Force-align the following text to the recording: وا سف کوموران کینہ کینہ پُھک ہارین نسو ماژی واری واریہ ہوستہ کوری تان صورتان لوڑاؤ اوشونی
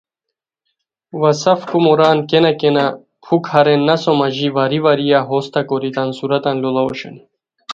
وا 1.19 1.31
سف 1.43 1.59
کوموران 1.71 2.17
کینہ 2.29 2.51
کینہ 2.59 2.85
پُھک 3.23 3.43
ہارین 3.51 3.81
نسو 3.87 4.11
ماژی 4.19 4.47
واری 4.55 4.79
واریہ 4.85 5.19
ہوستہ 5.29 5.61
کوری 5.69 5.89
تان 5.95 6.09
صورتان 6.17 6.55
لوڑاؤ 6.61 6.87
اوشونی 6.89 7.21